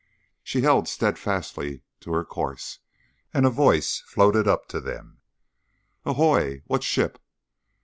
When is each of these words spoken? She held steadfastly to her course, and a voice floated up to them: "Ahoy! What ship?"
She 0.43 0.61
held 0.61 0.87
steadfastly 0.87 1.83
to 1.99 2.11
her 2.13 2.25
course, 2.25 2.79
and 3.35 3.45
a 3.45 3.51
voice 3.51 3.99
floated 4.07 4.47
up 4.47 4.65
to 4.69 4.79
them: 4.81 5.19
"Ahoy! 6.05 6.63
What 6.65 6.81
ship?" 6.81 7.19